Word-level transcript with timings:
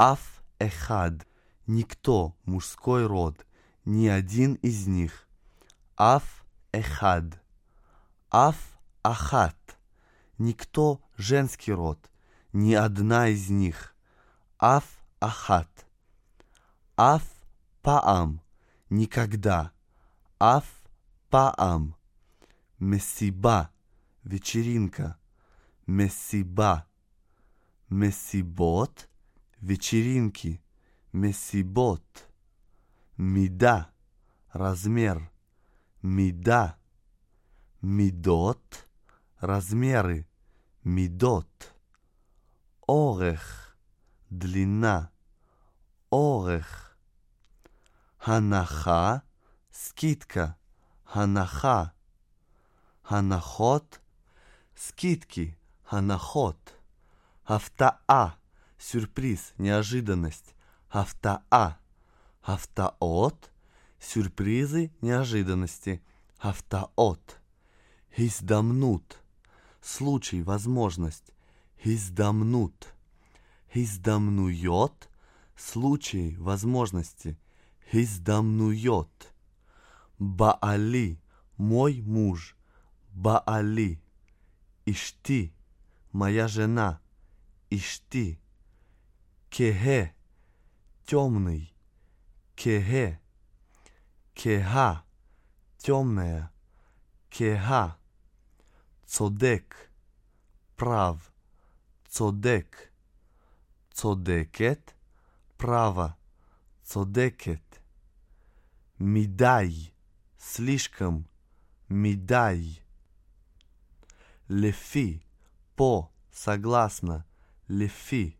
Аф 0.00 0.44
эхад. 0.60 1.26
Никто, 1.66 2.36
мужской 2.44 3.04
род, 3.04 3.44
ни 3.84 4.06
один 4.06 4.54
из 4.54 4.86
них. 4.86 5.26
Аф 5.96 6.44
эхад. 6.70 7.42
Аф 8.30 8.78
ахат. 9.02 9.56
Никто, 10.38 11.00
женский 11.16 11.72
род, 11.72 11.98
ни 12.52 12.74
одна 12.74 13.26
из 13.26 13.50
них. 13.50 13.96
Аф 14.60 14.84
ахат. 15.18 15.86
Аф 16.96 17.24
паам. 17.82 18.40
Никогда. 18.90 19.72
Аф 20.38 20.66
паам. 21.28 21.96
Месиба. 22.78 23.72
Вечеринка. 24.22 25.18
Месиба. 25.88 26.86
Месибот. 27.88 29.08
Вечеринки. 29.60 30.62
Месибот. 31.12 32.28
Мида. 33.16 33.90
Размер. 34.52 35.30
Мида. 36.02 36.76
Мидот. 37.80 38.88
Размеры. 39.40 40.28
Мидот. 40.84 41.74
Орех. 42.86 43.76
Длина. 44.30 45.10
Орех. 46.10 46.96
Ханаха. 48.16 49.22
Скидка. 49.70 50.56
Ханаха. 51.04 51.94
Ханахот. 53.02 54.00
Скидки. 54.76 55.58
Ханахот. 55.82 56.74
Автаа. 57.44 58.38
Сюрприз, 58.78 59.54
неожиданность. 59.58 60.54
Автаа. 60.88 61.78
Автаот. 62.42 63.50
Сюрпризы, 64.00 64.92
неожиданности. 65.00 66.00
Автаот. 66.38 67.40
Хиздамнут. 68.16 69.18
Случай, 69.82 70.42
возможность. 70.42 71.32
Хиздамнут. 71.82 72.94
Хиздамнует. 73.74 75.10
Случай, 75.56 76.36
возможности. 76.38 77.36
Хиздамнует. 77.90 79.34
Баали. 80.18 81.20
Мой 81.56 82.00
муж. 82.00 82.56
Баали. 83.12 84.00
Ишти. 84.86 85.52
Моя 86.12 86.46
жена. 86.46 87.00
Ишти. 87.70 88.38
Кехе. 89.50 90.14
Темный. 91.04 91.74
Кехе. 92.54 93.20
Кеха. 94.34 95.04
Темная. 95.78 96.52
Кеха. 97.30 97.96
Цодек. 99.06 99.90
Прав. 100.76 101.32
Цодек. 102.08 102.92
Цодекет. 103.92 104.94
Право. 105.56 106.16
Цодекет. 106.84 107.82
Мидай. 108.98 109.92
Слишком. 110.38 111.26
Мидай. 111.88 112.80
Лефи. 114.48 115.22
По. 115.74 116.12
Согласно. 116.30 117.24
Лефи. 117.66 118.37